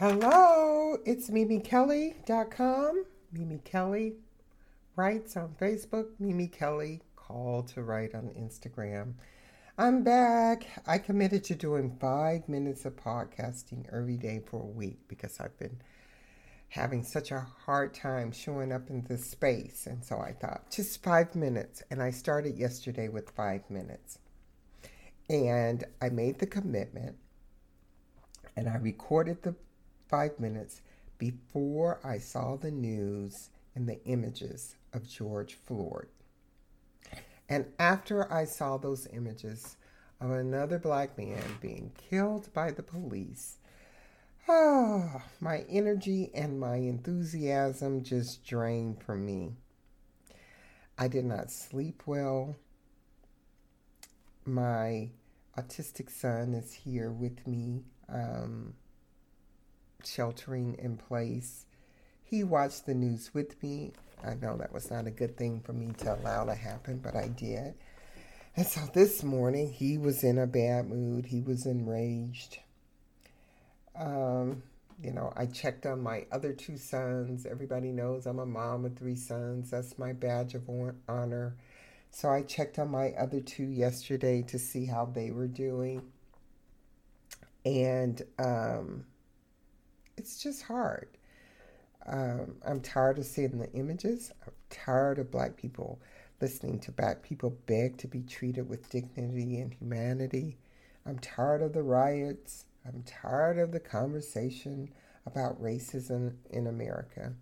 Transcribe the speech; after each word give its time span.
Hello, 0.00 0.96
it's 1.04 1.28
MimiKelly.com. 1.28 3.04
Mimi 3.32 3.60
Kelly 3.66 4.14
writes 4.96 5.36
on 5.36 5.54
Facebook. 5.60 6.06
Mimi 6.18 6.46
Kelly 6.48 7.02
call 7.16 7.64
to 7.64 7.82
write 7.82 8.14
on 8.14 8.30
Instagram. 8.30 9.12
I'm 9.76 10.02
back. 10.02 10.66
I 10.86 10.96
committed 10.96 11.44
to 11.44 11.54
doing 11.54 11.98
five 12.00 12.48
minutes 12.48 12.86
of 12.86 12.96
podcasting 12.96 13.94
every 13.94 14.16
day 14.16 14.40
for 14.42 14.62
a 14.62 14.74
week 14.74 15.00
because 15.06 15.38
I've 15.38 15.58
been 15.58 15.82
having 16.70 17.04
such 17.04 17.30
a 17.30 17.46
hard 17.66 17.92
time 17.92 18.32
showing 18.32 18.72
up 18.72 18.88
in 18.88 19.02
this 19.02 19.26
space. 19.26 19.86
And 19.86 20.02
so 20.02 20.16
I 20.16 20.32
thought, 20.32 20.70
just 20.70 21.02
five 21.02 21.34
minutes. 21.34 21.82
And 21.90 22.02
I 22.02 22.10
started 22.10 22.56
yesterday 22.56 23.08
with 23.08 23.28
five 23.28 23.68
minutes. 23.68 24.18
And 25.28 25.84
I 26.00 26.08
made 26.08 26.38
the 26.38 26.46
commitment 26.46 27.16
and 28.56 28.66
I 28.66 28.76
recorded 28.76 29.42
the 29.42 29.54
five 30.10 30.40
minutes 30.40 30.82
before 31.18 32.00
I 32.02 32.18
saw 32.18 32.56
the 32.56 32.72
news 32.72 33.50
and 33.76 33.88
the 33.88 34.04
images 34.04 34.74
of 34.92 35.08
George 35.08 35.54
Floyd. 35.54 36.08
And 37.48 37.66
after 37.78 38.32
I 38.32 38.44
saw 38.44 38.76
those 38.76 39.06
images 39.12 39.76
of 40.20 40.32
another 40.32 40.78
black 40.78 41.16
man 41.16 41.42
being 41.60 41.92
killed 42.10 42.52
by 42.52 42.72
the 42.72 42.82
police, 42.82 43.58
oh, 44.48 45.22
my 45.40 45.64
energy 45.68 46.30
and 46.34 46.58
my 46.58 46.76
enthusiasm 46.76 48.02
just 48.02 48.44
drained 48.44 49.02
from 49.02 49.24
me. 49.24 49.52
I 50.98 51.06
did 51.08 51.24
not 51.24 51.50
sleep 51.50 52.02
well. 52.04 52.56
My 54.44 55.10
autistic 55.56 56.10
son 56.10 56.54
is 56.54 56.72
here 56.72 57.10
with 57.10 57.46
me. 57.46 57.84
Um, 58.08 58.74
sheltering 60.06 60.76
in 60.78 60.96
place. 60.96 61.66
He 62.22 62.44
watched 62.44 62.86
the 62.86 62.94
news 62.94 63.32
with 63.34 63.60
me. 63.62 63.92
I 64.24 64.34
know 64.34 64.56
that 64.58 64.72
was 64.72 64.90
not 64.90 65.06
a 65.06 65.10
good 65.10 65.36
thing 65.36 65.60
for 65.60 65.72
me 65.72 65.92
to 65.98 66.14
allow 66.14 66.44
to 66.44 66.54
happen, 66.54 66.98
but 67.02 67.16
I 67.16 67.28
did. 67.28 67.74
And 68.56 68.66
so 68.66 68.80
this 68.92 69.22
morning, 69.22 69.72
he 69.72 69.96
was 69.96 70.22
in 70.22 70.38
a 70.38 70.46
bad 70.46 70.88
mood. 70.88 71.26
He 71.26 71.40
was 71.40 71.66
enraged. 71.66 72.58
Um, 73.98 74.62
you 75.02 75.12
know, 75.12 75.32
I 75.36 75.46
checked 75.46 75.86
on 75.86 76.02
my 76.02 76.26
other 76.30 76.52
two 76.52 76.76
sons. 76.76 77.46
Everybody 77.46 77.90
knows 77.90 78.26
I'm 78.26 78.38
a 78.38 78.46
mom 78.46 78.84
of 78.84 78.96
three 78.96 79.16
sons. 79.16 79.70
That's 79.70 79.98
my 79.98 80.12
badge 80.12 80.54
of 80.54 80.68
honor. 81.08 81.56
So 82.10 82.28
I 82.28 82.42
checked 82.42 82.78
on 82.78 82.90
my 82.90 83.10
other 83.12 83.40
two 83.40 83.64
yesterday 83.64 84.42
to 84.48 84.58
see 84.58 84.84
how 84.84 85.06
they 85.06 85.30
were 85.30 85.46
doing. 85.46 86.02
And 87.64 88.20
um, 88.38 89.04
it's 90.20 90.42
just 90.42 90.62
hard. 90.62 91.08
Um, 92.06 92.56
I'm 92.66 92.80
tired 92.80 93.18
of 93.18 93.24
seeing 93.24 93.58
the 93.58 93.72
images. 93.72 94.32
I'm 94.46 94.52
tired 94.68 95.18
of 95.18 95.30
black 95.30 95.56
people 95.56 95.98
listening 96.42 96.78
to 96.80 96.92
black 96.92 97.22
people 97.22 97.56
beg 97.64 97.96
to 97.98 98.06
be 98.06 98.20
treated 98.20 98.68
with 98.68 98.90
dignity 98.90 99.60
and 99.60 99.72
humanity. 99.72 100.58
I'm 101.06 101.18
tired 101.18 101.62
of 101.62 101.72
the 101.72 101.82
riots. 101.82 102.66
I'm 102.86 103.02
tired 103.06 103.58
of 103.58 103.72
the 103.72 103.80
conversation 103.80 104.90
about 105.24 105.62
racism 105.62 106.34
in 106.50 106.66
America. 106.66 107.32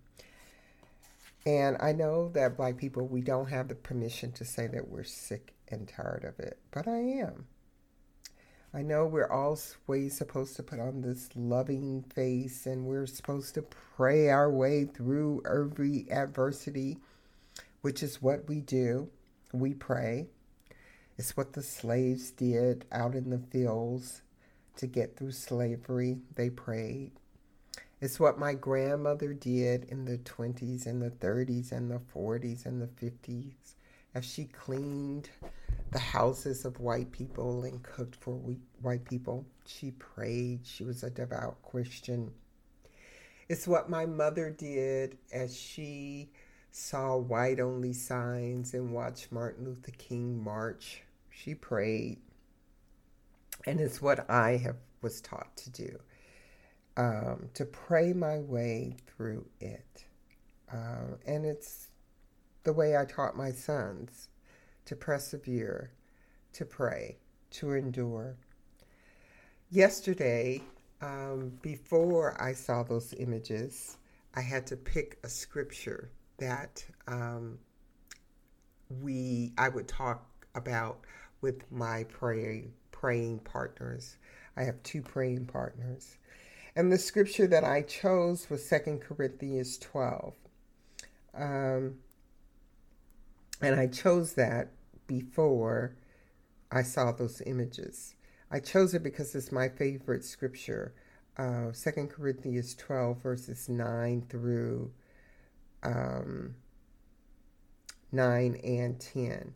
And 1.44 1.76
I 1.80 1.92
know 1.92 2.28
that 2.30 2.56
black 2.56 2.76
people, 2.76 3.08
we 3.08 3.22
don't 3.22 3.50
have 3.50 3.66
the 3.66 3.74
permission 3.74 4.30
to 4.32 4.44
say 4.44 4.68
that 4.68 4.88
we're 4.88 5.02
sick 5.02 5.54
and 5.68 5.88
tired 5.88 6.24
of 6.24 6.38
it, 6.38 6.58
but 6.70 6.86
I 6.86 6.98
am. 6.98 7.46
I 8.74 8.82
know 8.82 9.06
we're 9.06 9.30
always 9.30 10.16
supposed 10.16 10.56
to 10.56 10.62
put 10.62 10.78
on 10.78 11.00
this 11.00 11.30
loving 11.34 12.04
face 12.14 12.66
and 12.66 12.84
we're 12.84 13.06
supposed 13.06 13.54
to 13.54 13.62
pray 13.96 14.28
our 14.28 14.50
way 14.50 14.84
through 14.84 15.42
every 15.48 16.06
adversity, 16.10 16.98
which 17.80 18.02
is 18.02 18.20
what 18.20 18.46
we 18.46 18.60
do. 18.60 19.08
We 19.54 19.72
pray. 19.72 20.26
It's 21.16 21.34
what 21.34 21.54
the 21.54 21.62
slaves 21.62 22.30
did 22.30 22.84
out 22.92 23.14
in 23.14 23.30
the 23.30 23.38
fields 23.38 24.20
to 24.76 24.86
get 24.86 25.16
through 25.16 25.32
slavery. 25.32 26.18
They 26.34 26.50
prayed. 26.50 27.12
It's 28.02 28.20
what 28.20 28.38
my 28.38 28.52
grandmother 28.52 29.32
did 29.32 29.84
in 29.84 30.04
the 30.04 30.18
20s 30.18 30.86
and 30.86 31.00
the 31.00 31.10
30s 31.10 31.72
and 31.72 31.90
the 31.90 32.00
40s 32.14 32.66
and 32.66 32.82
the 32.82 32.86
50s 32.86 33.54
as 34.14 34.24
she 34.24 34.44
cleaned 34.44 35.30
the 35.90 35.98
houses 35.98 36.64
of 36.64 36.80
white 36.80 37.12
people 37.12 37.64
and 37.64 37.82
cooked 37.82 38.16
for 38.16 38.40
white 38.82 39.04
people. 39.04 39.46
She 39.66 39.92
prayed. 39.92 40.60
She 40.64 40.84
was 40.84 41.02
a 41.02 41.10
devout 41.10 41.62
Christian. 41.62 42.32
It's 43.48 43.66
what 43.66 43.88
my 43.88 44.04
mother 44.04 44.50
did 44.50 45.16
as 45.32 45.58
she 45.58 46.30
saw 46.70 47.16
white 47.16 47.60
only 47.60 47.94
signs 47.94 48.74
and 48.74 48.92
watched 48.92 49.32
Martin 49.32 49.64
Luther 49.64 49.92
King 49.92 50.42
march. 50.42 51.02
She 51.30 51.54
prayed. 51.54 52.18
And 53.66 53.80
it's 53.80 54.02
what 54.02 54.28
I 54.30 54.56
have 54.58 54.76
was 55.00 55.20
taught 55.20 55.56
to 55.56 55.70
do. 55.70 55.98
Um, 56.96 57.48
to 57.54 57.64
pray 57.64 58.12
my 58.12 58.38
way 58.38 58.96
through 59.06 59.46
it. 59.60 60.04
Uh, 60.70 61.16
and 61.26 61.46
it's 61.46 61.88
the 62.64 62.72
way 62.72 62.96
I 62.96 63.04
taught 63.06 63.36
my 63.36 63.52
sons 63.52 64.28
to 64.88 64.96
persevere, 64.96 65.92
to 66.54 66.64
pray, 66.64 67.18
to 67.50 67.72
endure. 67.72 68.34
Yesterday, 69.70 70.62
um, 71.02 71.52
before 71.60 72.40
I 72.42 72.54
saw 72.54 72.82
those 72.82 73.12
images, 73.18 73.98
I 74.34 74.40
had 74.40 74.66
to 74.68 74.76
pick 74.76 75.18
a 75.22 75.28
scripture 75.28 76.10
that 76.38 76.82
um, 77.06 77.58
we 79.02 79.52
I 79.58 79.68
would 79.68 79.88
talk 79.88 80.26
about 80.54 81.00
with 81.42 81.70
my 81.70 82.04
pray, 82.04 82.68
praying 82.90 83.40
partners. 83.40 84.16
I 84.56 84.62
have 84.62 84.82
two 84.82 85.02
praying 85.02 85.46
partners. 85.46 86.16
And 86.74 86.90
the 86.90 86.98
scripture 86.98 87.46
that 87.48 87.64
I 87.64 87.82
chose 87.82 88.48
was 88.48 88.64
Second 88.64 89.02
Corinthians 89.02 89.76
12. 89.78 90.34
Um, 91.34 91.96
and 93.60 93.78
I 93.78 93.88
chose 93.88 94.32
that 94.34 94.70
before 95.08 95.96
I 96.70 96.82
saw 96.82 97.10
those 97.10 97.42
images. 97.44 98.14
I 98.50 98.60
chose 98.60 98.94
it 98.94 99.02
because 99.02 99.34
it's 99.34 99.50
my 99.50 99.68
favorite 99.68 100.24
scripture. 100.24 100.94
Uh, 101.36 101.72
2 101.72 102.08
Corinthians 102.08 102.76
12, 102.76 103.20
verses 103.22 103.68
9 103.68 104.26
through 104.28 104.92
um, 105.82 106.54
9 108.12 108.60
and 108.64 109.00
10. 109.00 109.54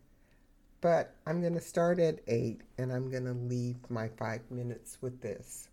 But 0.80 1.14
I'm 1.26 1.40
going 1.40 1.54
to 1.54 1.60
start 1.60 2.00
at 2.00 2.20
8 2.26 2.60
and 2.78 2.92
I'm 2.92 3.10
going 3.10 3.24
to 3.24 3.32
leave 3.32 3.76
my 3.88 4.08
five 4.08 4.42
minutes 4.50 4.98
with 5.00 5.20
this. 5.20 5.68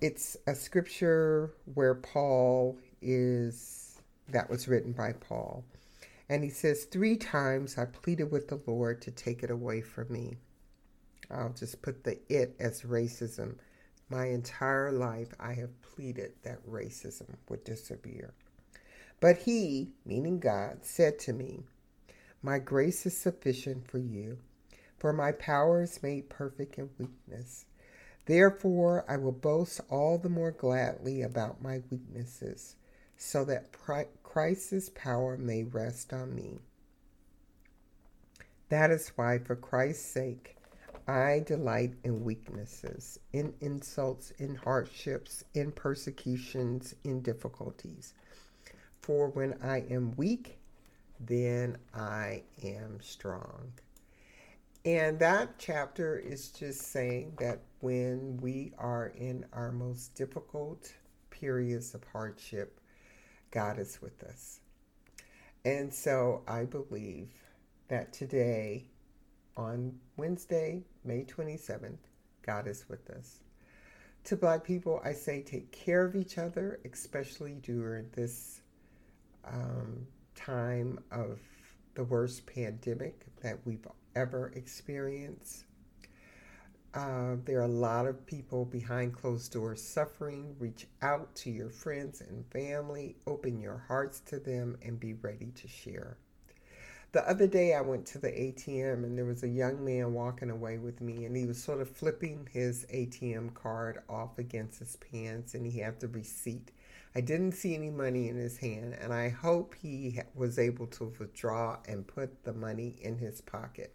It's 0.00 0.36
a 0.46 0.54
scripture 0.54 1.52
where 1.74 1.94
Paul 1.94 2.78
is, 3.00 4.00
that 4.28 4.50
was 4.50 4.66
written 4.66 4.92
by 4.92 5.12
Paul. 5.12 5.64
And 6.28 6.42
he 6.42 6.50
says, 6.50 6.84
Three 6.84 7.16
times 7.16 7.76
I 7.76 7.84
pleaded 7.84 8.30
with 8.30 8.48
the 8.48 8.60
Lord 8.66 9.02
to 9.02 9.10
take 9.10 9.42
it 9.42 9.50
away 9.50 9.82
from 9.82 10.12
me. 10.12 10.38
I'll 11.30 11.52
just 11.52 11.82
put 11.82 12.04
the 12.04 12.18
it 12.28 12.56
as 12.58 12.82
racism. 12.82 13.56
My 14.08 14.26
entire 14.26 14.92
life 14.92 15.34
I 15.40 15.54
have 15.54 15.80
pleaded 15.82 16.32
that 16.42 16.66
racism 16.68 17.36
would 17.48 17.64
disappear. 17.64 18.34
But 19.20 19.38
he, 19.38 19.92
meaning 20.04 20.38
God, 20.38 20.84
said 20.84 21.18
to 21.20 21.32
me, 21.32 21.64
My 22.42 22.58
grace 22.58 23.06
is 23.06 23.16
sufficient 23.16 23.88
for 23.88 23.98
you, 23.98 24.38
for 24.98 25.12
my 25.12 25.32
power 25.32 25.82
is 25.82 26.02
made 26.02 26.28
perfect 26.28 26.78
in 26.78 26.90
weakness. 26.98 27.64
Therefore, 28.26 29.04
I 29.08 29.16
will 29.16 29.32
boast 29.32 29.80
all 29.90 30.18
the 30.18 30.28
more 30.28 30.50
gladly 30.50 31.22
about 31.22 31.62
my 31.62 31.82
weaknesses, 31.90 32.76
so 33.16 33.44
that 33.44 33.72
Christ's 34.34 34.88
power 34.88 35.36
may 35.36 35.62
rest 35.62 36.12
on 36.12 36.34
me. 36.34 36.58
That 38.68 38.90
is 38.90 39.12
why, 39.14 39.38
for 39.38 39.54
Christ's 39.54 40.10
sake, 40.10 40.56
I 41.06 41.44
delight 41.46 41.94
in 42.02 42.24
weaknesses, 42.24 43.20
in 43.32 43.54
insults, 43.60 44.32
in 44.32 44.56
hardships, 44.56 45.44
in 45.54 45.70
persecutions, 45.70 46.96
in 47.04 47.22
difficulties. 47.22 48.14
For 49.02 49.28
when 49.28 49.56
I 49.62 49.84
am 49.88 50.16
weak, 50.16 50.58
then 51.20 51.76
I 51.94 52.42
am 52.64 52.98
strong. 53.02 53.70
And 54.84 55.16
that 55.20 55.60
chapter 55.60 56.18
is 56.18 56.48
just 56.48 56.90
saying 56.90 57.34
that 57.38 57.60
when 57.82 58.40
we 58.42 58.72
are 58.78 59.12
in 59.16 59.46
our 59.52 59.70
most 59.70 60.16
difficult 60.16 60.92
periods 61.30 61.94
of 61.94 62.02
hardship, 62.12 62.80
God 63.54 63.78
is 63.78 64.02
with 64.02 64.24
us. 64.24 64.58
And 65.64 65.94
so 65.94 66.42
I 66.48 66.64
believe 66.64 67.30
that 67.88 68.12
today, 68.12 68.84
on 69.56 69.94
Wednesday, 70.16 70.82
May 71.04 71.22
27th, 71.22 71.98
God 72.42 72.66
is 72.66 72.84
with 72.88 73.08
us. 73.10 73.38
to 74.24 74.36
Black 74.36 74.64
people, 74.64 75.00
I 75.04 75.12
say 75.12 75.40
take 75.42 75.70
care 75.70 76.04
of 76.04 76.16
each 76.16 76.36
other, 76.36 76.80
especially 76.90 77.54
during 77.62 78.10
this 78.12 78.60
um, 79.46 80.06
time 80.34 80.98
of 81.12 81.38
the 81.94 82.04
worst 82.04 82.46
pandemic 82.46 83.24
that 83.42 83.58
we've 83.64 83.86
ever 84.16 84.52
experienced. 84.56 85.64
Uh, 86.94 87.34
there 87.44 87.58
are 87.58 87.64
a 87.64 87.68
lot 87.68 88.06
of 88.06 88.24
people 88.24 88.64
behind 88.64 89.12
closed 89.12 89.52
doors 89.52 89.82
suffering. 89.82 90.54
Reach 90.60 90.86
out 91.02 91.34
to 91.34 91.50
your 91.50 91.68
friends 91.68 92.20
and 92.20 92.46
family, 92.52 93.16
open 93.26 93.60
your 93.60 93.84
hearts 93.88 94.20
to 94.20 94.38
them, 94.38 94.78
and 94.80 95.00
be 95.00 95.14
ready 95.14 95.50
to 95.56 95.66
share. 95.66 96.16
The 97.10 97.28
other 97.28 97.48
day, 97.48 97.74
I 97.74 97.80
went 97.80 98.06
to 98.06 98.18
the 98.18 98.30
ATM 98.30 99.02
and 99.02 99.18
there 99.18 99.24
was 99.24 99.42
a 99.42 99.48
young 99.48 99.84
man 99.84 100.14
walking 100.14 100.50
away 100.50 100.78
with 100.78 101.00
me, 101.00 101.24
and 101.24 101.36
he 101.36 101.46
was 101.46 101.60
sort 101.60 101.80
of 101.80 101.90
flipping 101.90 102.48
his 102.52 102.86
ATM 102.92 103.54
card 103.54 104.00
off 104.08 104.38
against 104.38 104.78
his 104.78 104.96
pants, 104.96 105.54
and 105.54 105.66
he 105.66 105.80
had 105.80 105.98
the 105.98 106.08
receipt. 106.08 106.70
I 107.16 107.20
didn't 107.20 107.52
see 107.52 107.74
any 107.74 107.90
money 107.90 108.28
in 108.28 108.36
his 108.36 108.58
hand, 108.58 108.96
and 109.00 109.12
I 109.12 109.30
hope 109.30 109.74
he 109.74 110.20
was 110.34 110.60
able 110.60 110.86
to 110.88 111.12
withdraw 111.18 111.78
and 111.88 112.06
put 112.06 112.44
the 112.44 112.52
money 112.52 112.96
in 113.00 113.18
his 113.18 113.40
pocket. 113.40 113.94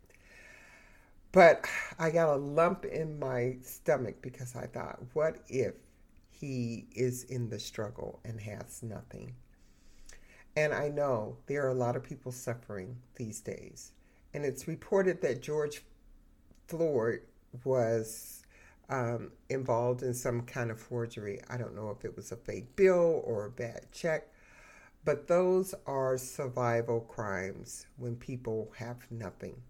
But 1.31 1.67
I 1.99 2.09
got 2.09 2.29
a 2.29 2.35
lump 2.35 2.85
in 2.85 3.19
my 3.19 3.57
stomach 3.61 4.21
because 4.21 4.55
I 4.55 4.67
thought, 4.67 4.99
what 5.13 5.37
if 5.47 5.75
he 6.29 6.87
is 6.95 7.23
in 7.25 7.49
the 7.49 7.59
struggle 7.59 8.19
and 8.23 8.39
has 8.39 8.81
nothing? 8.83 9.35
And 10.55 10.73
I 10.73 10.89
know 10.89 11.37
there 11.45 11.65
are 11.65 11.69
a 11.69 11.75
lot 11.75 11.95
of 11.95 12.03
people 12.03 12.31
suffering 12.31 12.97
these 13.15 13.39
days. 13.41 13.91
And 14.33 14.45
it's 14.45 14.67
reported 14.67 15.21
that 15.21 15.41
George 15.41 15.83
Floyd 16.67 17.21
was 17.63 18.43
um, 18.89 19.31
involved 19.49 20.03
in 20.03 20.13
some 20.13 20.41
kind 20.41 20.71
of 20.71 20.79
forgery. 20.79 21.39
I 21.49 21.57
don't 21.57 21.75
know 21.75 21.89
if 21.91 22.03
it 22.03 22.15
was 22.15 22.31
a 22.31 22.35
fake 22.35 22.75
bill 22.75 23.21
or 23.25 23.45
a 23.45 23.51
bad 23.51 23.91
check, 23.91 24.27
but 25.05 25.27
those 25.27 25.73
are 25.85 26.17
survival 26.17 27.01
crimes 27.01 27.87
when 27.97 28.15
people 28.15 28.71
have 28.77 29.09
nothing. 29.11 29.61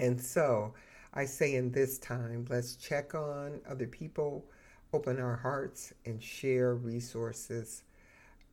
And 0.00 0.18
so 0.18 0.72
I 1.12 1.26
say 1.26 1.56
in 1.56 1.70
this 1.70 1.98
time, 1.98 2.46
let's 2.48 2.74
check 2.76 3.14
on 3.14 3.60
other 3.68 3.86
people, 3.86 4.46
open 4.94 5.20
our 5.20 5.36
hearts, 5.36 5.92
and 6.06 6.22
share 6.22 6.74
resources 6.74 7.82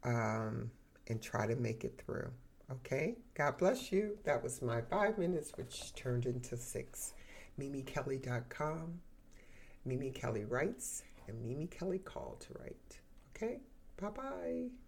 um, 0.04 0.70
and 1.08 1.22
try 1.22 1.48
to 1.48 1.56
make 1.56 1.86
it 1.86 2.00
through. 2.06 2.30
Okay? 2.70 3.16
God 3.34 3.58
bless 3.58 3.94
you. 3.94 4.18
That 4.26 4.44
was 4.44 4.62
my 4.62 4.82
five 4.82 5.18
minutes, 5.18 5.54
which 5.56 5.96
turned 5.96 6.26
into 6.26 6.58
six. 6.58 7.14
MimiKelly.com, 7.58 9.00
Mimi 9.86 10.12
Kelly 10.12 10.44
Writes, 10.44 11.04
and 11.28 11.42
Mimi 11.42 11.68
Kelly 11.68 12.00
Called 12.00 12.42
to 12.42 12.60
Write. 12.60 13.00
Okay? 13.36 13.62
Bye 14.00 14.10
bye. 14.10 14.87